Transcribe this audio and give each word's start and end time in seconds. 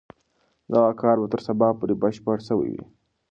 دغه 0.73 0.91
کار 1.01 1.15
به 1.21 1.27
تر 1.33 1.39
سبا 1.47 1.67
پورې 1.77 1.95
بشپړ 2.01 2.37
سوی 2.49 2.69
وي. 2.73 2.83